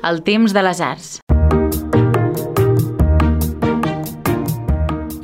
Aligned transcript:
El 0.00 0.22
temps 0.22 0.52
de 0.54 0.62
les 0.62 0.80
arts. 0.80 1.18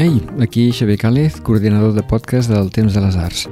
Ei, 0.02 0.18
aquí 0.42 0.72
Xavier 0.74 0.98
Càlez, 0.98 1.36
coordinador 1.46 1.92
de 1.94 2.02
podcast 2.02 2.50
del 2.50 2.72
Temps 2.74 2.96
de 2.96 3.02
les 3.04 3.14
Arts. 3.14 3.44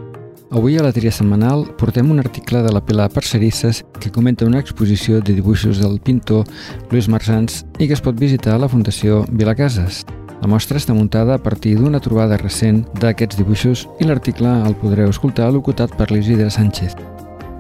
Avui 0.51 0.75
a 0.77 0.83
la 0.83 0.91
tria 0.93 1.15
setmanal 1.15 1.63
portem 1.79 2.11
un 2.11 2.19
article 2.19 2.65
de 2.67 2.75
la 2.75 2.83
Pilar 2.83 3.09
Parcerisses 3.15 3.85
que 4.01 4.11
comenta 4.11 4.49
una 4.51 4.59
exposició 4.59 5.21
de 5.23 5.39
dibuixos 5.39 5.79
del 5.79 6.01
pintor 6.03 6.43
Lluís 6.91 7.07
Marsans 7.07 7.63
i 7.79 7.87
que 7.87 7.95
es 7.95 8.03
pot 8.03 8.19
visitar 8.19 8.59
a 8.59 8.65
la 8.67 8.69
Fundació 8.69 9.23
Vilacases. 9.31 10.03
La 10.43 10.51
mostra 10.51 10.83
està 10.83 10.91
muntada 10.93 11.39
a 11.39 11.43
partir 11.43 11.77
d'una 11.79 12.03
trobada 12.03 12.41
recent 12.43 12.83
d'aquests 12.99 13.39
dibuixos 13.39 13.87
i 14.03 14.11
l'article 14.11 14.59
el 14.67 14.75
podreu 14.75 15.15
escoltar 15.15 15.53
locutat 15.55 15.95
per 15.95 16.11
l'Isidre 16.11 16.51
Sánchez. 16.51 16.99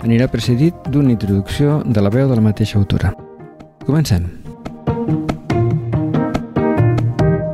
Anirà 0.02 0.26
precedit 0.26 0.74
d'una 0.90 1.14
introducció 1.14 1.84
de 1.86 2.02
la 2.02 2.10
veu 2.10 2.26
de 2.26 2.34
la 2.34 2.50
mateixa 2.50 2.82
autora. 2.82 3.14
Comencem. 3.86 4.28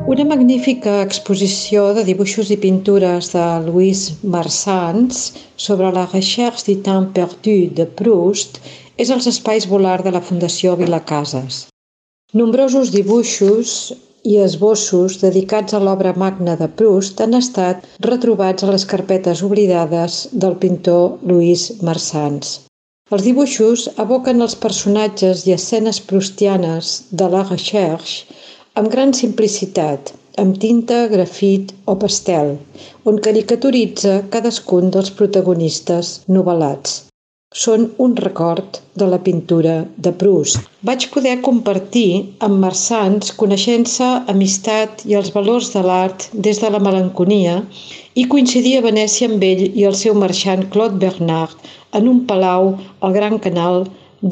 Una 0.09 0.25
magnífica 0.25 0.99
exposició 1.05 1.93
de 1.97 2.03
dibuixos 2.07 2.49
i 2.53 2.57
pintures 2.61 3.31
de 3.33 3.45
Louis 3.65 4.03
Marsans 4.35 5.21
sobre 5.55 5.91
la 5.95 6.05
recherche 6.11 6.65
du 6.67 6.75
temps 6.85 7.11
perdu 7.15 7.57
de 7.79 7.85
Proust 8.01 8.61
és 8.97 9.09
als 9.15 9.29
espais 9.31 9.67
volar 9.73 9.99
de 10.03 10.13
la 10.15 10.21
Fundació 10.29 10.75
Vilacases. 10.79 11.67
Nombrosos 12.33 12.91
dibuixos 12.93 13.75
i 14.23 14.37
esbossos 14.43 15.19
dedicats 15.23 15.73
a 15.73 15.79
l'obra 15.81 16.13
magna 16.13 16.57
de 16.59 16.67
Proust 16.81 17.21
han 17.25 17.37
estat 17.39 17.85
retrobats 18.05 18.65
a 18.65 18.73
les 18.73 18.85
carpetes 18.85 19.45
oblidades 19.49 20.23
del 20.33 20.57
pintor 20.65 21.19
Louis 21.23 21.69
Marsans. 21.81 22.68
Els 23.15 23.23
dibuixos 23.25 23.87
evoquen 24.01 24.45
els 24.45 24.53
personatges 24.63 25.39
i 25.49 25.53
escenes 25.55 25.99
prustianes 26.11 26.91
de 27.21 27.29
la 27.35 27.41
recherche 27.47 28.37
amb 28.81 28.91
gran 28.93 29.15
simplicitat, 29.17 30.13
amb 30.43 30.59
tinta, 30.61 30.99
grafit 31.13 31.73
o 31.89 31.97
pastel, 32.03 32.53
on 33.09 33.17
caricaturitza 33.27 34.19
cadascun 34.35 34.93
dels 34.93 35.09
protagonistes 35.21 36.19
novel·lats. 36.37 37.08
Són 37.57 37.85
un 38.03 38.11
record 38.17 38.75
de 39.01 39.05
la 39.11 39.17
pintura 39.27 39.71
de 40.07 40.11
Proust. 40.23 40.67
Vaig 40.89 41.05
poder 41.13 41.31
compartir 41.47 42.35
amb 42.47 42.59
Marsans 42.63 43.31
coneixença, 43.39 44.09
amistat 44.33 45.01
i 45.09 45.15
els 45.19 45.31
valors 45.37 45.71
de 45.73 45.81
l'art 45.87 46.27
des 46.47 46.61
de 46.61 46.69
la 46.75 46.81
melanconia 46.87 47.55
i 48.13 48.27
coincidir 48.33 48.75
a 48.77 48.83
Venècia 48.85 49.31
amb 49.31 49.47
ell 49.47 49.63
i 49.65 49.87
el 49.89 49.97
seu 50.03 50.19
marxant 50.25 50.67
Claude 50.75 51.01
Bernard 51.05 51.65
en 52.01 52.11
un 52.13 52.21
palau 52.29 52.75
al 53.01 53.17
Gran 53.17 53.41
Canal 53.47 53.81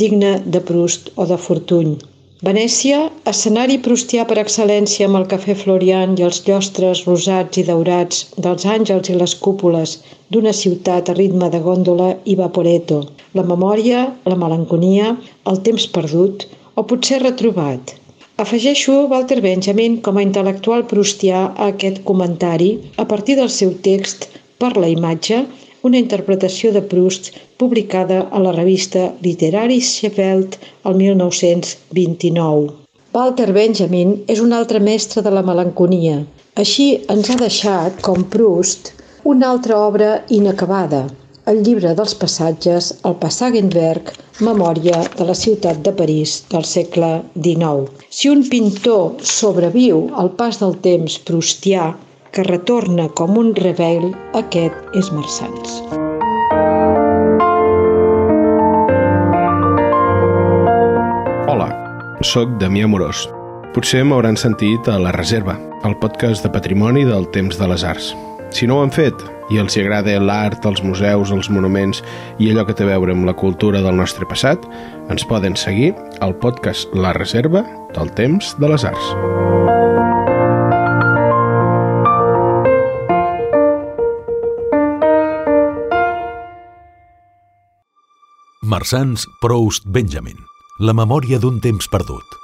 digne 0.03 0.35
de 0.45 0.61
Proust 0.69 1.09
o 1.15 1.25
de 1.25 1.41
Fortuny. 1.47 1.97
Venècia, 2.45 2.97
escenari 3.29 3.79
prustià 3.85 4.23
per 4.29 4.35
excel·lència 4.37 5.07
amb 5.07 5.17
el 5.17 5.23
cafè 5.31 5.55
Florian 5.57 6.11
i 6.19 6.25
els 6.27 6.43
llostres 6.45 7.01
rosats 7.07 7.57
i 7.57 7.63
daurats 7.69 8.19
dels 8.45 8.67
àngels 8.73 9.09
i 9.09 9.15
les 9.17 9.33
cúpules 9.45 9.95
d'una 10.29 10.53
ciutat 10.53 11.09
a 11.09 11.15
ritme 11.17 11.49
de 11.49 11.63
gòndola 11.65 12.11
i 12.29 12.35
vaporeto. 12.37 12.99
La 13.33 13.41
memòria, 13.41 14.05
la 14.29 14.37
melanconia, 14.37 15.15
el 15.49 15.61
temps 15.65 15.89
perdut 15.97 16.45
o 16.75 16.85
potser 16.85 17.23
retrobat. 17.23 17.95
Afegeixo 18.37 18.99
Walter 19.09 19.41
Benjamin 19.41 19.97
com 20.05 20.21
a 20.21 20.25
intel·lectual 20.29 20.85
prustià 20.93 21.47
a 21.47 21.71
aquest 21.73 22.03
comentari 22.05 22.75
a 23.01 23.09
partir 23.09 23.41
del 23.41 23.49
seu 23.49 23.73
text 23.89 24.29
Per 24.61 24.71
la 24.81 24.87
imatge 24.89 25.43
una 25.83 25.99
interpretació 26.01 26.71
de 26.73 26.81
Proust 26.81 27.31
publicada 27.57 28.23
a 28.31 28.39
la 28.39 28.53
revista 28.55 29.11
Literaris 29.21 29.93
Sheffield 29.99 30.57
el 30.83 30.97
1929. 31.03 32.73
Walter 33.17 33.51
Benjamin 33.53 34.11
és 34.29 34.41
un 34.43 34.53
altre 34.53 34.79
mestre 34.79 35.23
de 35.25 35.31
la 35.33 35.41
melanconia. 35.45 36.19
Així 36.63 36.89
ens 37.13 37.29
ha 37.29 37.37
deixat, 37.39 38.01
com 38.05 38.25
Proust, 38.33 38.91
una 39.23 39.49
altra 39.53 39.79
obra 39.85 40.11
inacabada, 40.29 41.07
el 41.51 41.61
llibre 41.65 41.93
dels 41.97 42.13
passatges, 42.21 42.89
el 43.07 43.15
Passagenberg, 43.21 44.09
memòria 44.47 44.97
de 45.17 45.25
la 45.29 45.35
ciutat 45.41 45.79
de 45.85 45.93
París 45.99 46.33
del 46.51 46.65
segle 46.69 47.11
XIX. 47.45 48.03
Si 48.17 48.29
un 48.29 48.43
pintor 48.51 49.23
sobreviu 49.31 50.01
al 50.23 50.33
pas 50.41 50.59
del 50.61 50.75
temps 50.87 51.15
proustià, 51.29 51.85
que 52.37 52.43
retorna 52.43 53.07
com 53.17 53.33
un 53.41 53.47
rebel, 53.57 54.11
aquest 54.37 54.91
és 54.93 55.07
Marsans. 55.09 55.79
Hola, 61.49 61.71
sóc 62.21 62.53
Damià 62.61 62.85
Morós. 62.85 63.23
Potser 63.73 64.03
m'hauran 64.05 64.37
sentit 64.37 64.85
a 64.85 64.99
La 65.01 65.15
Reserva, 65.17 65.55
el 65.89 65.97
podcast 65.97 66.45
de 66.45 66.53
patrimoni 66.53 67.07
del 67.09 67.25
temps 67.33 67.57
de 67.57 67.71
les 67.73 67.81
arts. 67.81 68.11
Si 68.53 68.69
no 68.69 68.77
ho 68.77 68.85
han 68.85 68.93
fet 68.93 69.17
i 69.49 69.57
els 69.57 69.73
hi 69.73 69.81
agrada 69.81 70.19
l'art, 70.21 70.61
els 70.69 70.83
museus, 70.85 71.33
els 71.33 71.49
monuments 71.49 72.03
i 72.37 72.51
allò 72.51 72.67
que 72.67 72.77
té 72.77 72.85
a 72.85 72.91
veure 72.91 73.17
amb 73.17 73.25
la 73.25 73.33
cultura 73.33 73.81
del 73.81 73.97
nostre 73.97 74.29
passat, 74.29 74.61
ens 75.09 75.25
poden 75.25 75.57
seguir 75.57 75.95
al 76.21 76.37
podcast 76.37 76.93
La 76.93 77.17
Reserva 77.17 77.65
del 77.97 78.13
temps 78.13 78.53
de 78.61 78.69
les 78.75 78.85
arts. 78.85 80.06
Marsans 88.77 89.25
Proust 89.41 89.87
Benjamin. 89.89 90.37
La 90.85 90.93
memòria 90.93 91.39
d'un 91.41 91.55
temps 91.57 91.87
perdut. 91.89 92.35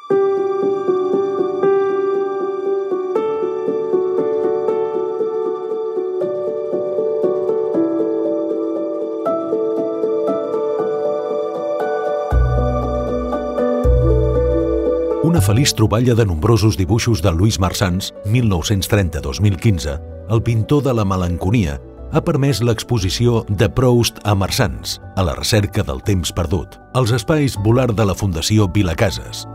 Una 15.21 15.37
feliç 15.37 15.75
troballa 15.77 16.17
de 16.17 16.25
nombrosos 16.25 16.79
dibuixos 16.81 17.21
de 17.21 17.29
Louis 17.29 17.59
Marsans, 17.61 18.09
1930-2015, 18.25 19.99
el 20.33 20.41
pintor 20.41 20.81
de 20.89 20.97
la 20.97 21.05
melanconia, 21.05 21.77
ha 22.13 22.21
permès 22.21 22.61
l'exposició 22.61 23.41
de 23.49 23.67
Proust 23.73 24.19
a 24.23 24.35
Marsans, 24.37 24.99
a 25.17 25.25
la 25.25 25.33
recerca 25.33 25.83
del 25.83 26.03
temps 26.05 26.31
perdut, 26.31 26.77
als 26.93 27.11
espais 27.11 27.57
volar 27.65 27.89
de 27.89 28.05
la 28.05 28.13
Fundació 28.13 28.69
Vilacases. 28.69 29.47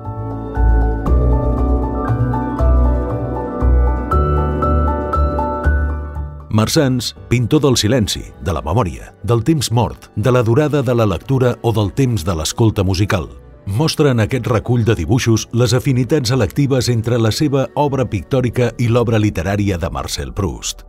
Marsans, 6.50 7.14
pintor 7.28 7.62
del 7.62 7.76
silenci, 7.76 8.24
de 8.42 8.52
la 8.52 8.62
memòria, 8.64 9.12
del 9.22 9.44
temps 9.46 9.70
mort, 9.70 10.10
de 10.16 10.32
la 10.32 10.42
durada 10.42 10.82
de 10.82 10.94
la 10.96 11.06
lectura 11.06 11.54
o 11.62 11.70
del 11.76 11.92
temps 11.92 12.25
de 12.26 12.34
l'escolta 12.34 12.82
musical, 12.82 13.28
mostra 13.69 14.10
en 14.10 14.25
aquest 14.25 14.48
recull 14.50 14.82
de 14.82 14.96
dibuixos 14.98 15.46
les 15.52 15.76
afinitats 15.76 16.34
electives 16.34 16.88
entre 16.88 17.20
la 17.22 17.30
seva 17.30 17.69
obra 17.76 18.08
pictòrica 18.08 18.72
i 18.78 18.88
l'obra 18.88 19.22
literària 19.22 19.78
de 19.78 19.92
Marcel 19.92 20.32
Proust. 20.32 20.88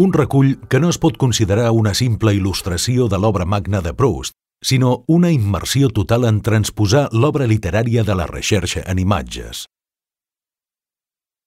Un 0.00 0.14
recull 0.14 0.54
que 0.72 0.78
no 0.80 0.88
es 0.88 0.96
pot 0.96 1.18
considerar 1.20 1.66
una 1.76 1.90
simple 1.98 2.32
il·lustració 2.32 3.04
de 3.12 3.18
l'obra 3.20 3.44
magna 3.44 3.82
de 3.84 3.90
Proust, 3.92 4.32
sinó 4.64 5.04
una 5.12 5.28
immersió 5.30 5.90
total 5.98 6.24
en 6.24 6.38
transposar 6.46 7.02
l'obra 7.12 7.44
literària 7.50 8.00
de 8.08 8.16
la 8.16 8.24
recerca 8.30 8.80
en 8.88 9.02
imatges. 9.02 9.66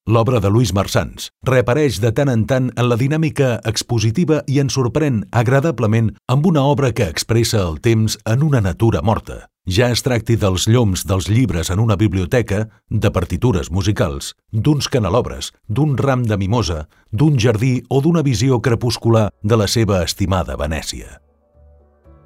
L'obra 0.05 0.37
de 0.43 0.51
Louis 0.53 0.69
Marsans 0.77 1.31
reapareix 1.49 1.97
de 2.03 2.11
tant 2.13 2.29
en 2.29 2.43
tant 2.45 2.69
en 2.75 2.89
la 2.91 2.99
dinàmica 3.01 3.55
expositiva 3.73 4.43
i 4.45 4.61
ens 4.61 4.77
sorprèn 4.77 5.23
agradablement 5.31 6.13
amb 6.29 6.45
una 6.45 6.67
obra 6.75 6.91
que 6.93 7.09
expressa 7.09 7.63
el 7.63 7.81
temps 7.81 8.19
en 8.35 8.45
una 8.45 8.61
natura 8.61 9.01
morta, 9.01 9.47
ja 9.65 9.89
es 9.91 10.03
tracti 10.03 10.35
dels 10.39 10.67
lloms 10.67 11.05
dels 11.07 11.29
llibres 11.31 11.69
en 11.71 11.79
una 11.79 11.95
biblioteca, 11.95 12.67
de 12.89 13.11
partitures 13.11 13.71
musicals, 13.71 14.33
d'uns 14.51 14.89
canelobres, 14.91 15.53
d'un 15.67 15.97
ram 15.97 16.23
de 16.27 16.37
mimosa, 16.37 16.87
d'un 17.11 17.39
jardí 17.39 17.81
o 17.89 18.01
d'una 18.01 18.23
visió 18.23 18.61
crepuscular 18.61 19.29
de 19.41 19.57
la 19.57 19.67
seva 19.67 20.03
estimada 20.03 20.57
Venècia. 20.59 21.19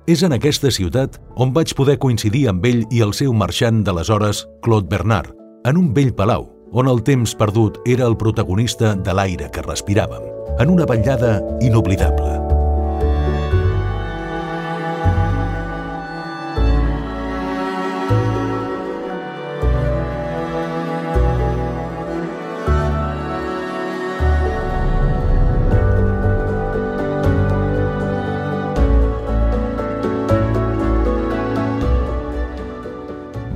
És 0.07 0.23
en 0.23 0.33
aquesta 0.33 0.71
ciutat 0.71 1.19
on 1.35 1.51
vaig 1.53 1.73
poder 1.75 1.97
coincidir 1.99 2.47
amb 2.49 2.65
ell 2.65 2.85
i 2.91 3.03
el 3.03 3.13
seu 3.13 3.33
marxant 3.33 3.83
d'aleshores, 3.83 4.45
Claude 4.63 4.87
Bernard, 4.87 5.33
en 5.67 5.77
un 5.77 5.93
vell 5.93 6.13
palau, 6.15 6.47
on 6.71 6.87
el 6.87 7.03
temps 7.03 7.35
perdut 7.35 7.79
era 7.85 8.07
el 8.07 8.17
protagonista 8.17 8.95
de 8.95 9.13
l'aire 9.13 9.51
que 9.51 9.63
respiràvem, 9.67 10.23
en 10.59 10.71
una 10.71 10.87
vetllada 10.87 11.41
inoblidable. 11.61 12.56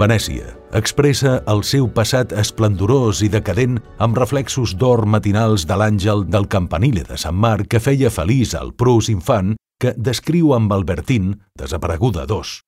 Venècia 0.02 0.56
expressa 0.74 1.32
el 1.52 1.60
seu 1.68 1.86
passat 1.94 2.32
esplendorós 2.42 3.20
i 3.22 3.28
decadent 3.30 3.76
amb 4.02 4.18
reflexos 4.18 4.74
d'or 4.74 5.04
matinals 5.06 5.68
de 5.70 5.78
l'àngel 5.78 6.24
del 6.26 6.48
campanile 6.50 7.04
de 7.06 7.20
Sant 7.22 7.38
Marc 7.38 7.70
que 7.70 7.82
feia 7.84 8.10
feliç 8.10 8.56
al 8.58 8.72
Prus 8.74 9.12
infant 9.14 9.54
que 9.82 9.94
descriu 9.98 10.56
amb 10.56 10.74
Albertín, 10.74 11.36
desapareguda 11.60 12.26
dos. 12.26 12.62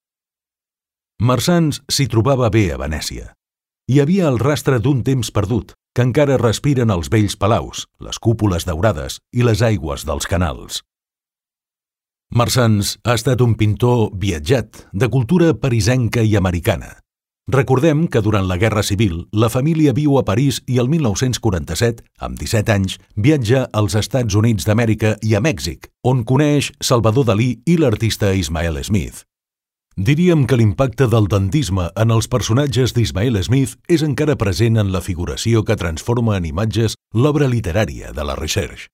Marsans 1.22 1.82
s'hi 1.90 2.06
trobava 2.12 2.52
bé 2.54 2.68
a 2.74 2.78
Venècia. 2.82 3.32
Hi 3.90 4.02
havia 4.04 4.30
el 4.30 4.38
rastre 4.38 4.78
d'un 4.80 5.02
temps 5.02 5.32
perdut, 5.34 5.74
que 5.96 6.06
encara 6.06 6.38
respiren 6.38 6.94
els 6.94 7.10
vells 7.10 7.38
palaus, 7.38 7.88
les 8.00 8.20
cúpules 8.20 8.66
daurades 8.70 9.18
i 9.34 9.46
les 9.46 9.66
aigües 9.66 10.06
dels 10.06 10.30
canals. 10.30 10.84
Marsans 12.34 12.98
ha 13.06 13.18
estat 13.18 13.42
un 13.42 13.58
pintor 13.58 14.12
viatjat, 14.18 14.88
de 14.94 15.10
cultura 15.10 15.54
parisenca 15.54 16.22
i 16.22 16.38
americana. 16.38 17.03
Recordem 17.52 18.08
que 18.08 18.22
durant 18.24 18.46
la 18.48 18.56
Guerra 18.56 18.82
Civil 18.88 19.26
la 19.36 19.50
família 19.52 19.92
viu 19.92 20.16
a 20.16 20.24
París 20.24 20.62
i 20.64 20.78
el 20.80 20.88
1947, 20.88 22.06
amb 22.24 22.40
17 22.40 22.72
anys, 22.72 22.96
viatja 23.20 23.66
als 23.74 23.98
Estats 24.00 24.38
Units 24.40 24.64
d'Amèrica 24.64 25.18
i 25.20 25.36
a 25.36 25.42
Mèxic, 25.44 25.90
on 26.08 26.24
coneix 26.24 26.72
Salvador 26.80 27.28
Dalí 27.28 27.58
i 27.68 27.76
l'artista 27.76 28.32
Ismael 28.32 28.80
Smith. 28.88 29.26
Diríem 30.00 30.48
que 30.48 30.56
l'impacte 30.56 31.10
del 31.12 31.28
dandisme 31.28 31.90
en 32.00 32.16
els 32.16 32.32
personatges 32.32 32.96
d'Ismael 32.96 33.36
Smith 33.44 33.76
és 33.92 34.08
encara 34.08 34.40
present 34.40 34.80
en 34.80 34.96
la 34.96 35.04
figuració 35.04 35.68
que 35.68 35.76
transforma 35.76 36.40
en 36.40 36.48
imatges 36.48 36.96
l'obra 37.14 37.52
literària 37.52 38.16
de 38.16 38.24
la 38.24 38.40
Recherche. 38.40 38.88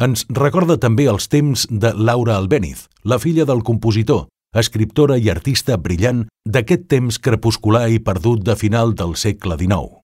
Ens 0.00 0.24
recorda 0.32 0.80
també 0.80 1.10
els 1.12 1.28
temps 1.28 1.68
de 1.68 1.92
Laura 1.92 2.40
Albéniz, 2.40 2.88
la 3.04 3.20
filla 3.20 3.44
del 3.44 3.60
compositor, 3.62 4.30
escriptora 4.54 5.16
i 5.18 5.30
artista 5.30 5.76
brillant 5.76 6.26
d'aquest 6.44 6.86
temps 6.90 7.18
crepuscular 7.18 7.88
i 7.90 7.98
perdut 7.98 8.44
de 8.44 8.56
final 8.56 8.94
del 8.94 9.16
segle 9.16 9.58
XIX. 9.60 9.98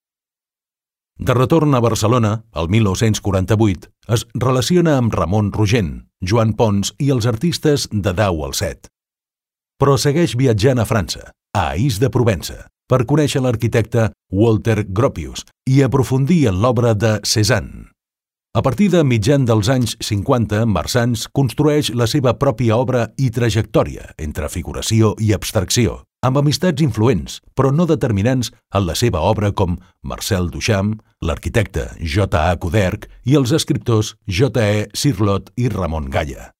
De 1.18 1.32
retorn 1.32 1.74
a 1.74 1.80
Barcelona, 1.80 2.42
el 2.52 2.68
1948, 2.68 3.88
es 4.12 4.26
relaciona 4.34 4.98
amb 4.98 5.14
Ramon 5.14 5.48
Rogent, 5.52 5.94
Joan 6.20 6.52
Pons 6.52 6.92
i 6.98 7.08
els 7.10 7.26
artistes 7.26 7.88
de 7.90 8.12
Dau 8.12 8.44
al 8.44 8.54
Set 8.54 8.90
però 9.80 9.96
segueix 10.00 10.36
viatjant 10.40 10.80
a 10.80 10.86
França, 10.88 11.30
a 11.56 11.68
Ais 11.74 12.00
de 12.00 12.10
Provença, 12.12 12.66
per 12.88 13.04
conèixer 13.08 13.42
l'arquitecte 13.44 14.10
Walter 14.32 14.84
Gropius 14.88 15.44
i 15.68 15.82
aprofundir 15.84 16.46
en 16.50 16.60
l'obra 16.62 16.94
de 16.94 17.18
Cézanne. 17.24 17.90
A 18.56 18.62
partir 18.62 18.88
de 18.88 19.02
mitjan 19.04 19.42
dels 19.44 19.68
anys 19.68 19.98
50, 20.00 20.62
Marsans 20.64 21.26
construeix 21.36 21.90
la 21.92 22.06
seva 22.08 22.32
pròpia 22.40 22.78
obra 22.80 23.02
i 23.20 23.26
trajectòria 23.28 24.14
entre 24.16 24.48
figuració 24.48 25.10
i 25.20 25.34
abstracció, 25.36 25.98
amb 26.24 26.40
amistats 26.40 26.80
influents, 26.80 27.42
però 27.52 27.68
no 27.68 27.84
determinants 27.84 28.54
en 28.72 28.86
la 28.88 28.96
seva 28.96 29.20
obra 29.28 29.52
com 29.52 29.76
Marcel 30.00 30.48
Duchamp, 30.48 30.94
l'arquitecte 31.20 31.84
J.A. 32.00 32.56
Couderc 32.56 33.04
i 33.28 33.36
els 33.36 33.52
escriptors 33.52 34.14
J.E. 34.24 34.88
Sirlot 34.96 35.52
i 35.60 35.68
Ramon 35.68 36.08
Galla. 36.08 36.54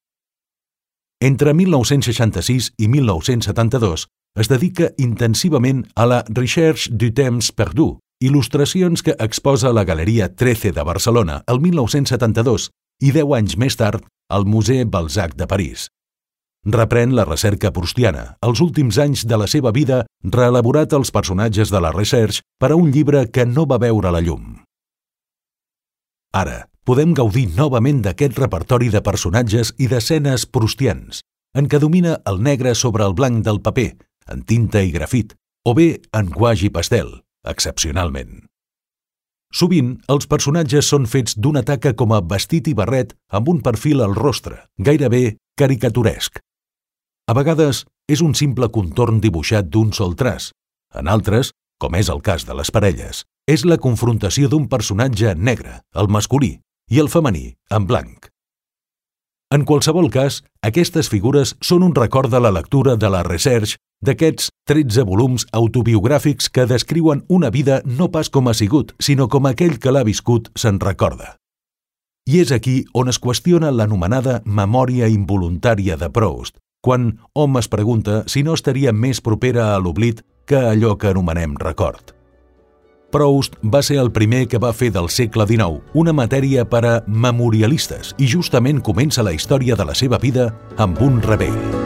Entre 1.25 1.57
1966 1.57 2.75
i 2.77 2.93
1972 2.93 4.11
es 4.37 4.53
dedica 4.53 4.93
intensivament 5.01 5.87
a 5.97 6.05
la 6.05 6.25
Recherche 6.29 6.93
du 6.93 7.09
temps 7.09 7.55
perdu, 7.57 7.95
il·lustracions 8.23 9.03
que 9.05 9.13
exposa 9.21 9.69
a 9.69 9.77
la 9.77 9.85
Galeria 9.85 10.31
13 10.33 10.73
de 10.73 10.83
Barcelona 10.83 11.43
el 11.53 11.61
1972 11.61 12.71
i 13.05 13.13
10 13.13 13.35
anys 13.37 13.57
més 13.61 13.77
tard 13.77 14.07
al 14.33 14.47
Museu 14.49 14.89
Balzac 14.89 15.35
de 15.37 15.47
París. 15.47 15.91
Reprèn 16.67 17.13
la 17.15 17.27
recerca 17.29 17.71
prustiana, 17.71 18.39
els 18.43 18.63
últims 18.65 18.97
anys 18.99 19.27
de 19.29 19.37
la 19.39 19.47
seva 19.47 19.71
vida 19.71 20.07
reelaborat 20.25 20.97
els 20.97 21.13
personatges 21.13 21.71
de 21.71 21.83
la 21.85 21.93
Recherche 21.93 22.41
per 22.59 22.73
a 22.73 22.79
un 22.81 22.89
llibre 22.91 23.29
que 23.31 23.45
no 23.47 23.67
va 23.69 23.79
veure 23.79 24.11
la 24.11 24.25
llum. 24.25 24.65
Ara, 26.33 26.67
podem 26.89 27.13
gaudir 27.15 27.51
novament 27.55 28.01
d'aquest 28.03 28.41
repertori 28.41 28.89
de 28.89 29.05
personatges 29.05 29.75
i 29.79 29.87
d'escenes 29.93 30.49
prustians, 30.49 31.21
en 31.55 31.69
què 31.69 31.79
domina 31.79 32.17
el 32.25 32.41
negre 32.43 32.75
sobre 32.75 33.05
el 33.05 33.15
blanc 33.15 33.45
del 33.45 33.61
paper, 33.61 33.93
en 34.33 34.43
tinta 34.43 34.83
i 34.83 34.91
grafit, 34.91 35.37
o 35.69 35.75
bé 35.77 36.01
en 36.17 36.33
guaix 36.33 36.65
i 36.67 36.73
pastel, 36.73 37.13
excepcionalment. 37.47 38.45
Sovint, 39.55 39.95
els 40.13 40.27
personatges 40.29 40.89
són 40.91 41.07
fets 41.07 41.37
d'una 41.39 41.63
taca 41.65 41.95
com 41.97 42.13
a 42.13 42.21
vestit 42.21 42.69
i 42.69 42.75
barret 42.75 43.15
amb 43.33 43.49
un 43.49 43.63
perfil 43.65 44.03
al 44.05 44.17
rostre, 44.19 44.59
gairebé 44.77 45.39
caricaturesc. 45.57 46.43
A 47.27 47.35
vegades 47.35 47.85
és 48.11 48.23
un 48.23 48.35
simple 48.39 48.69
contorn 48.75 49.23
dibuixat 49.23 49.71
d'un 49.71 49.93
sol 49.97 50.15
traç. 50.19 50.51
En 50.95 51.09
altres, 51.09 51.53
com 51.81 51.97
és 51.99 52.11
el 52.13 52.23
cas 52.23 52.47
de 52.47 52.55
les 52.59 52.71
parelles, 52.71 53.25
és 53.47 53.65
la 53.65 53.79
confrontació 53.79 54.51
d'un 54.53 54.69
personatge 54.69 55.35
negre, 55.35 55.81
el 55.95 56.09
masculí, 56.09 56.57
i 56.91 57.01
el 57.03 57.11
femení, 57.11 57.55
en 57.71 57.87
blanc. 57.87 58.31
En 59.55 59.65
qualsevol 59.65 60.09
cas, 60.11 60.41
aquestes 60.67 61.09
figures 61.11 61.55
són 61.63 61.85
un 61.87 61.95
record 61.95 62.33
de 62.33 62.41
la 62.43 62.51
lectura 62.51 62.97
de 62.99 63.11
la 63.11 63.23
Research 63.23 63.77
d'aquests 64.05 64.51
13 64.69 65.07
volums 65.09 65.47
autobiogràfics 65.53 66.51
que 66.51 66.67
descriuen 66.67 67.25
una 67.29 67.51
vida 67.51 67.81
no 67.85 68.11
pas 68.11 68.31
com 68.31 68.49
ha 68.49 68.55
sigut, 68.55 68.93
sinó 68.99 69.29
com 69.29 69.47
aquell 69.47 69.79
que 69.79 69.93
l'ha 69.93 70.05
viscut 70.05 70.51
se'n 70.59 70.81
recorda. 70.81 71.37
I 72.27 72.41
és 72.43 72.51
aquí 72.51 72.85
on 72.93 73.09
es 73.09 73.21
qüestiona 73.23 73.71
l'anomenada 73.71 74.41
memòria 74.45 75.07
involuntària 75.07 75.97
de 75.97 76.11
Proust, 76.11 76.59
quan 76.83 77.21
hom 77.35 77.59
es 77.59 77.71
pregunta 77.71 78.25
si 78.27 78.43
no 78.43 78.55
estaria 78.59 78.93
més 78.93 79.23
propera 79.23 79.75
a 79.75 79.79
l'oblit 79.79 80.25
que 80.47 80.59
allò 80.59 80.97
que 80.99 81.15
anomenem 81.15 81.57
record. 81.63 82.17
Proust 83.15 83.55
va 83.63 83.83
ser 83.87 84.01
el 84.03 84.11
primer 84.13 84.45
que 84.51 84.59
va 84.59 84.75
fer 84.75 84.91
del 84.95 85.09
segle 85.09 85.47
XIX 85.47 85.81
una 85.95 86.13
matèria 86.13 86.67
per 86.69 86.85
a 86.85 86.95
memorialistes 87.07 88.15
i 88.19 88.27
justament 88.27 88.83
comença 88.83 89.23
la 89.23 89.35
història 89.35 89.79
de 89.79 89.87
la 89.87 89.95
seva 89.95 90.19
vida 90.19 90.51
amb 90.77 91.01
un 91.01 91.23
rebell. 91.23 91.86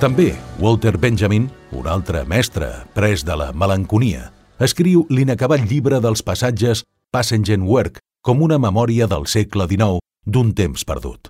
També 0.00 0.30
Walter 0.56 0.94
Benjamin, 0.96 1.50
un 1.76 1.84
altre 1.84 2.22
mestre 2.24 2.70
pres 2.96 3.20
de 3.20 3.34
la 3.36 3.50
melanconia, 3.52 4.30
escriu 4.56 5.02
l'inacabat 5.12 5.66
llibre 5.68 5.98
dels 6.00 6.22
passatges 6.24 6.86
Passenger 7.12 7.58
Work 7.60 8.00
com 8.24 8.40
una 8.40 8.56
memòria 8.56 9.04
del 9.10 9.26
segle 9.28 9.66
XIX 9.68 10.00
d'un 10.24 10.54
temps 10.56 10.86
perdut. 10.88 11.28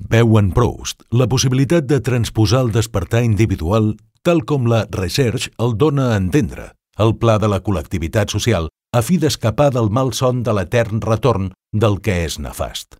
Veu 0.00 0.38
en 0.40 0.48
Proust 0.56 1.04
la 1.12 1.28
possibilitat 1.28 1.84
de 1.84 2.00
transposar 2.00 2.64
el 2.64 2.72
despertar 2.72 3.20
individual 3.28 3.92
tal 4.24 4.40
com 4.48 4.64
la 4.64 4.86
Research 4.88 5.52
el 5.60 5.76
dona 5.76 6.14
a 6.14 6.16
entendre, 6.16 6.70
el 6.96 7.18
pla 7.20 7.36
de 7.36 7.52
la 7.52 7.60
col·lectivitat 7.60 8.32
social, 8.32 8.72
a 8.96 9.04
fi 9.04 9.20
d'escapar 9.20 9.74
del 9.76 9.92
mal 9.92 10.16
son 10.16 10.40
de 10.40 10.56
l'etern 10.56 11.04
retorn 11.04 11.52
del 11.68 12.00
que 12.00 12.22
és 12.24 12.40
nefast. 12.40 12.96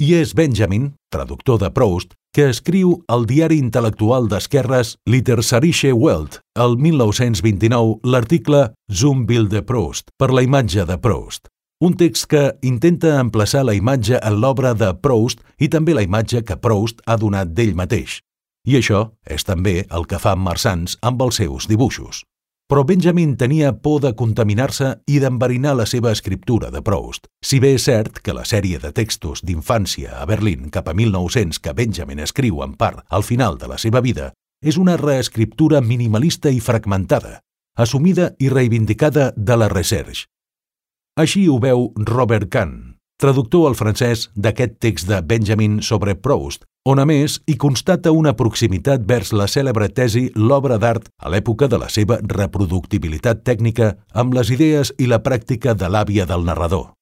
I 0.00 0.14
és 0.24 0.32
Benjamin, 0.32 0.94
traductor 1.12 1.60
de 1.60 1.68
Proust, 1.68 2.16
que 2.34 2.48
escriu 2.50 2.96
al 3.06 3.28
diari 3.30 3.60
intel·lectual 3.62 4.26
d'esquerres 4.26 4.96
Literarische 5.06 5.92
Welt, 5.94 6.40
el 6.58 6.74
1929, 6.82 8.00
l'article 8.02 8.64
Zoom 8.90 9.22
Bild 9.28 9.52
de 9.54 9.62
Proust, 9.62 10.10
per 10.18 10.32
la 10.34 10.42
imatge 10.42 10.82
de 10.88 10.98
Proust. 10.98 11.46
Un 11.84 11.94
text 11.94 12.26
que 12.26 12.42
intenta 12.66 13.20
emplaçar 13.20 13.62
la 13.62 13.76
imatge 13.78 14.18
en 14.18 14.40
l'obra 14.42 14.74
de 14.74 14.90
Proust 14.98 15.46
i 15.62 15.70
també 15.70 15.94
la 15.94 16.02
imatge 16.02 16.42
que 16.42 16.58
Proust 16.58 17.06
ha 17.06 17.16
donat 17.22 17.54
d'ell 17.54 17.78
mateix. 17.78 18.18
I 18.66 18.80
això 18.80 19.06
és 19.30 19.46
també 19.46 19.84
el 19.86 20.06
que 20.10 20.18
fa 20.18 20.34
Marsans 20.34 20.98
amb 21.02 21.22
els 21.22 21.38
seus 21.38 21.68
dibuixos. 21.70 22.24
Però 22.64 22.80
Benjamin 22.82 23.36
tenia 23.36 23.74
por 23.76 24.00
de 24.00 24.14
contaminar-se 24.16 24.94
i 25.04 25.18
d'enverinar 25.20 25.74
la 25.76 25.84
seva 25.84 26.12
escriptura 26.16 26.70
de 26.72 26.80
Proust. 26.80 27.26
Si 27.44 27.58
bé 27.60 27.74
és 27.76 27.84
cert 27.84 28.22
que 28.24 28.32
la 28.32 28.46
sèrie 28.48 28.80
de 28.80 28.88
textos 28.96 29.42
d'infància 29.44 30.16
a 30.16 30.24
Berlín 30.24 30.70
cap 30.72 30.88
a 30.88 30.94
1900 30.96 31.60
que 31.60 31.74
Benjamin 31.76 32.24
escriu 32.24 32.62
en 32.64 32.72
part 32.72 33.04
al 33.10 33.22
final 33.22 33.58
de 33.60 33.68
la 33.68 33.76
seva 33.76 34.00
vida 34.00 34.32
és 34.64 34.78
una 34.80 34.96
reescriptura 34.96 35.82
minimalista 35.84 36.48
i 36.48 36.60
fragmentada, 36.60 37.42
assumida 37.76 38.32
i 38.40 38.48
reivindicada 38.48 39.34
de 39.36 39.56
la 39.60 39.68
Recherche. 39.68 40.24
Així 41.20 41.44
ho 41.48 41.60
veu 41.60 41.90
Robert 42.00 42.48
Kahn, 42.48 42.96
traductor 43.20 43.68
al 43.68 43.76
francès 43.76 44.30
d'aquest 44.34 44.80
text 44.80 45.12
de 45.12 45.20
Benjamin 45.20 45.82
sobre 45.82 46.16
Proust, 46.16 46.64
on 46.84 47.00
a 47.00 47.04
més 47.08 47.38
hi 47.48 47.56
constata 47.56 48.12
una 48.12 48.34
proximitat 48.36 49.06
vers 49.08 49.32
la 49.32 49.46
cèlebre 49.48 49.88
tesi 49.88 50.26
l'obra 50.36 50.76
d'art 50.78 51.08
a 51.16 51.30
l'època 51.32 51.68
de 51.68 51.78
la 51.80 51.88
seva 51.88 52.18
reproductibilitat 52.20 53.40
tècnica 53.48 53.94
amb 54.12 54.36
les 54.36 54.52
idees 54.52 54.92
i 54.98 55.08
la 55.08 55.22
pràctica 55.24 55.72
de 55.74 55.88
l'àvia 55.88 56.26
del 56.28 56.44
narrador. 56.44 56.92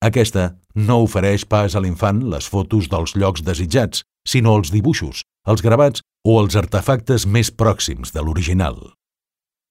Aquesta 0.00 0.54
no 0.74 1.00
ofereix 1.02 1.44
pas 1.44 1.74
a 1.74 1.82
l'infant 1.82 2.22
les 2.30 2.46
fotos 2.48 2.88
dels 2.88 3.16
llocs 3.18 3.42
desitjats, 3.42 4.04
sinó 4.24 4.54
els 4.56 4.70
dibuixos, 4.70 5.24
els 5.44 5.60
gravats 5.66 6.06
o 6.24 6.38
els 6.40 6.56
artefactes 6.56 7.26
més 7.26 7.50
pròxims 7.50 8.14
de 8.14 8.22
l'original. 8.22 8.78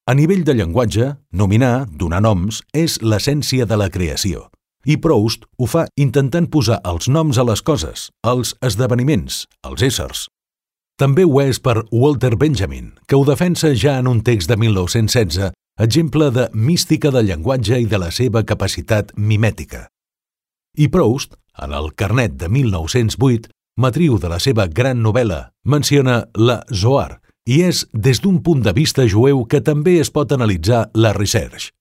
A 0.10 0.14
nivell 0.18 0.44
de 0.44 0.54
llenguatge, 0.58 1.14
nominar, 1.32 1.88
donar 1.94 2.22
noms, 2.26 2.64
és 2.74 3.00
l'essència 3.02 3.66
de 3.70 3.78
la 3.78 3.90
creació. 3.94 4.50
I 4.86 4.96
Proust 4.98 5.44
ho 5.60 5.68
fa 5.68 5.88
intentant 6.00 6.48
posar 6.48 6.80
els 6.88 7.10
noms 7.12 7.38
a 7.38 7.44
les 7.44 7.62
coses, 7.62 8.10
als 8.24 8.54
esdeveniments, 8.64 9.44
als 9.64 9.84
éssers. 9.84 10.28
També 11.00 11.26
ho 11.28 11.40
és 11.44 11.60
per 11.60 11.84
Walter 11.92 12.36
Benjamin, 12.40 12.94
que 13.08 13.16
ho 13.16 13.26
defensa 13.28 13.74
ja 13.76 13.98
en 14.00 14.08
un 14.08 14.22
text 14.24 14.50
de 14.50 14.56
1916, 14.56 15.52
exemple 15.80 16.30
de 16.32 16.48
mística 16.54 17.12
del 17.12 17.28
llenguatge 17.28 17.80
i 17.80 17.88
de 17.88 18.00
la 18.00 18.12
seva 18.12 18.44
capacitat 18.44 19.12
mimètica. 19.16 19.88
I 20.78 20.88
Proust, 20.88 21.36
en 21.60 21.76
el 21.76 21.92
carnet 21.96 22.36
de 22.40 22.48
1908, 22.48 23.52
matriu 23.80 24.20
de 24.20 24.32
la 24.32 24.40
seva 24.40 24.68
gran 24.68 25.04
novel·la, 25.04 25.50
menciona 25.64 26.26
la 26.36 26.62
Zohar, 26.72 27.20
i 27.48 27.64
és 27.66 27.86
des 27.94 28.20
d'un 28.22 28.40
punt 28.44 28.62
de 28.64 28.76
vista 28.76 29.08
jueu 29.08 29.46
que 29.48 29.64
també 29.64 29.98
es 30.00 30.12
pot 30.12 30.32
analitzar 30.36 30.90
la 30.94 31.14
research. 31.16 31.72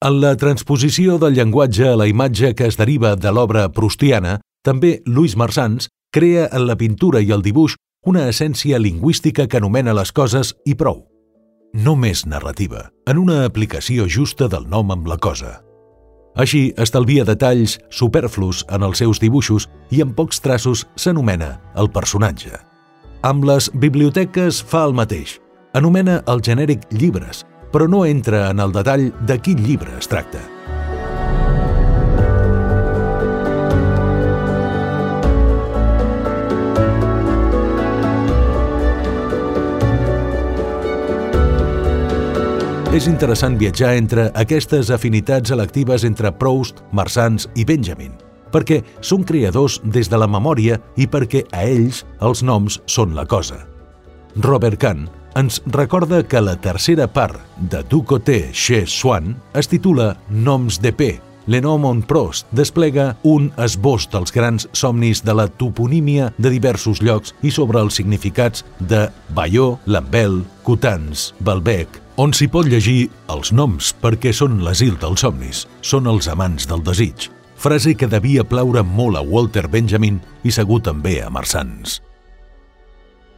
En 0.00 0.14
la 0.16 0.30
transposició 0.40 1.18
del 1.20 1.34
llenguatge 1.36 1.90
a 1.90 1.96
la 2.00 2.06
imatge 2.08 2.54
que 2.56 2.64
es 2.70 2.78
deriva 2.80 3.10
de 3.20 3.28
l'obra 3.36 3.66
prustiana, 3.68 4.38
també 4.64 5.02
Louis 5.04 5.34
Marsans 5.36 5.90
crea 6.08 6.46
en 6.56 6.64
la 6.64 6.76
pintura 6.80 7.20
i 7.20 7.28
el 7.36 7.44
dibuix 7.44 7.74
una 8.08 8.22
essència 8.30 8.78
lingüística 8.80 9.44
que 9.46 9.58
anomena 9.60 9.92
les 9.92 10.12
coses 10.16 10.54
i 10.64 10.72
prou. 10.72 11.02
No 11.76 11.98
més 12.00 12.24
narrativa, 12.24 12.86
en 13.04 13.20
una 13.20 13.44
aplicació 13.44 14.08
justa 14.08 14.48
del 14.48 14.64
nom 14.72 14.88
amb 14.88 15.04
la 15.12 15.18
cosa. 15.20 15.58
Així, 16.32 16.72
estalvia 16.80 17.28
detalls 17.28 17.76
superflus 17.92 18.64
en 18.72 18.88
els 18.88 19.04
seus 19.04 19.20
dibuixos 19.20 19.68
i 19.92 20.00
en 20.00 20.16
pocs 20.16 20.40
traços 20.40 20.86
s'anomena 20.96 21.58
el 21.76 21.92
personatge. 21.92 22.56
Amb 23.20 23.44
les 23.44 23.68
biblioteques 23.76 24.64
fa 24.64 24.86
el 24.88 24.96
mateix. 24.96 25.36
Anomena 25.76 26.22
el 26.26 26.40
genèric 26.40 26.88
llibres, 26.88 27.44
però 27.72 27.88
no 27.88 28.04
entra 28.06 28.48
en 28.50 28.60
el 28.60 28.72
detall 28.74 29.10
de 29.26 29.38
quin 29.42 29.60
llibre 29.64 29.96
es 29.98 30.10
tracta. 30.10 30.42
És 42.90 43.06
interessant 43.06 43.54
viatjar 43.54 43.92
entre 43.94 44.24
aquestes 44.34 44.88
afinitats 44.90 45.52
electives 45.54 46.02
entre 46.02 46.32
Proust, 46.34 46.80
Marsans 46.90 47.46
i 47.54 47.62
Benjamin, 47.62 48.16
perquè 48.50 48.80
són 48.98 49.22
creadors 49.22 49.78
des 49.84 50.10
de 50.10 50.18
la 50.18 50.26
memòria 50.26 50.80
i 50.98 51.06
perquè 51.06 51.44
a 51.54 51.62
ells 51.70 52.02
els 52.18 52.42
noms 52.42 52.80
són 52.90 53.14
la 53.14 53.28
cosa. 53.30 53.62
Robert 54.42 54.82
Kahn 54.82 55.06
ens 55.34 55.62
recorda 55.66 56.22
que 56.26 56.40
la 56.40 56.56
tercera 56.56 57.06
part 57.06 57.40
de 57.56 57.82
Du 57.88 58.02
côté 58.04 58.50
chez 58.52 58.90
Swann 58.90 59.36
es 59.54 59.68
titula 59.68 60.16
Noms 60.28 60.80
de 60.80 60.92
P, 60.92 61.20
Lenormand 61.46 62.04
Prost 62.06 62.46
desplega 62.52 63.16
un 63.26 63.48
esbós 63.58 64.08
dels 64.12 64.32
grans 64.32 64.68
somnis 64.72 65.22
de 65.24 65.34
la 65.34 65.48
toponímia 65.48 66.30
de 66.38 66.52
diversos 66.52 67.00
llocs 67.02 67.34
i 67.42 67.50
sobre 67.50 67.80
els 67.80 67.96
significats 67.98 68.64
de 68.78 69.08
Bayó, 69.34 69.78
Lambel, 69.86 70.44
Cotans, 70.62 71.32
Balbec, 71.40 72.00
on 72.20 72.34
s'hi 72.36 72.50
pot 72.52 72.68
llegir 72.68 73.08
els 73.32 73.54
noms 73.56 73.94
perquè 74.02 74.34
són 74.36 74.60
l'asil 74.64 74.98
dels 75.00 75.24
somnis, 75.24 75.64
són 75.80 76.06
els 76.10 76.28
amants 76.28 76.68
del 76.70 76.84
desig, 76.86 77.30
frase 77.56 77.96
que 77.96 78.10
devia 78.10 78.44
plaure 78.44 78.84
molt 78.84 79.18
a 79.18 79.24
Walter 79.24 79.66
Benjamin 79.68 80.20
i 80.44 80.52
segur 80.54 80.82
també 80.84 81.20
a 81.24 81.32
Marsans. 81.32 82.00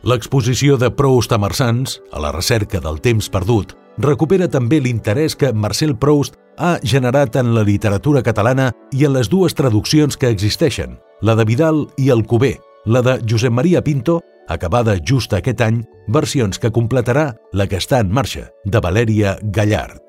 L'exposició 0.02 0.74
de 0.82 0.88
Proust 0.90 1.30
a 1.30 1.38
Marsans, 1.38 2.00
a 2.10 2.18
la 2.18 2.32
recerca 2.34 2.80
del 2.82 2.98
temps 3.00 3.28
perdut, 3.30 3.76
recupera 4.02 4.48
també 4.50 4.80
l'interès 4.82 5.36
que 5.38 5.52
Marcel 5.54 5.94
Proust 5.94 6.34
ha 6.58 6.72
generat 6.82 7.36
en 7.38 7.52
la 7.54 7.62
literatura 7.62 8.22
catalana 8.26 8.72
i 8.90 9.04
en 9.06 9.14
les 9.14 9.30
dues 9.30 9.54
traduccions 9.54 10.18
que 10.18 10.26
existeixen, 10.26 10.98
la 11.22 11.36
de 11.38 11.46
Vidal 11.46 11.86
i 12.02 12.10
el 12.10 12.26
Cubé, 12.26 12.56
la 12.84 13.02
de 13.06 13.20
Josep 13.30 13.54
Maria 13.54 13.84
Pinto, 13.84 14.18
acabada 14.48 14.98
just 14.98 15.38
aquest 15.38 15.62
any, 15.62 15.84
versions 16.08 16.58
que 16.58 16.72
completarà 16.74 17.36
la 17.52 17.68
que 17.70 17.78
està 17.78 18.02
en 18.02 18.10
marxa, 18.10 18.48
de 18.64 18.82
Valèria 18.82 19.38
Gallard. 19.54 20.02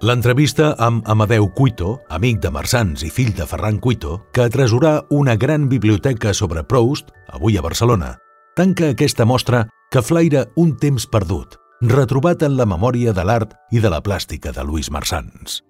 L'entrevista 0.00 0.74
amb 0.80 1.04
Amadeu 1.08 1.50
Cuito, 1.52 1.98
amic 2.08 2.40
de 2.40 2.50
Marsans 2.50 3.04
i 3.04 3.12
fill 3.12 3.36
de 3.36 3.44
Ferran 3.44 3.78
Cuito, 3.84 4.22
que 4.32 4.48
atresorà 4.48 5.02
una 5.10 5.36
gran 5.36 5.68
biblioteca 5.68 6.32
sobre 6.32 6.64
Proust, 6.64 7.12
avui 7.28 7.56
a 7.56 7.62
Barcelona, 7.62 8.16
tanca 8.54 8.92
aquesta 8.92 9.24
mostra 9.26 9.66
que 9.90 10.02
flaira 10.02 10.46
un 10.54 10.76
temps 10.78 11.08
perdut, 11.10 11.56
retrobat 11.82 12.42
en 12.46 12.54
la 12.56 12.66
memòria 12.70 13.12
de 13.12 13.24
l'art 13.26 13.54
i 13.74 13.82
de 13.82 13.90
la 13.90 13.98
plàstica 14.02 14.52
de 14.54 14.62
Lluís 14.62 14.90
Marsans. 14.94 15.62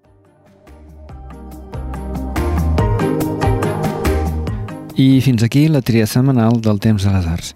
I 4.95 5.19
fins 5.25 5.43
aquí 5.43 5.65
la 5.67 5.81
tria 5.81 6.05
setmanal 6.07 6.61
del 6.61 6.79
Temps 6.79 7.03
de 7.03 7.11
les 7.11 7.25
Arts. 7.27 7.55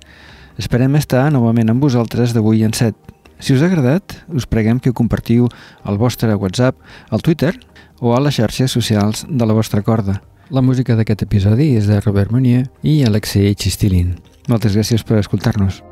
Esperem 0.60 0.98
estar 1.00 1.30
novament 1.32 1.70
amb 1.72 1.86
vosaltres 1.86 2.34
d'avui 2.36 2.66
en 2.68 2.74
set. 2.76 2.98
Si 3.40 3.54
us 3.54 3.62
ha 3.62 3.70
agradat, 3.70 4.18
us 4.36 4.50
preguem 4.50 4.82
que 4.82 4.92
ho 4.92 4.98
compartiu 4.98 5.48
al 5.88 6.02
vostre 6.02 6.34
WhatsApp, 6.36 6.76
al 7.10 7.24
Twitter 7.24 7.54
o 8.02 8.12
a 8.12 8.20
les 8.20 8.36
xarxes 8.42 8.74
socials 8.76 9.24
de 9.30 9.46
la 9.46 9.56
vostra 9.56 9.86
corda. 9.86 10.20
La 10.50 10.66
música 10.66 10.98
d'aquest 10.98 11.24
episodi 11.30 11.76
és 11.78 11.88
de 11.88 12.02
Robert 12.02 12.34
Munier 12.34 12.66
i 12.84 13.04
Alexei 13.08 13.56
Chistilin. 13.56 14.18
Moltes 14.50 14.74
gràcies 14.74 15.04
per 15.06 15.20
escoltar-nos. 15.22 15.84